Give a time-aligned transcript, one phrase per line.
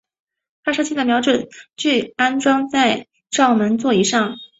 [0.63, 4.35] 发射器的瞄准具安装在照门座以上。